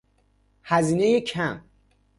هزینهی 0.63 1.21
کم 1.21 1.61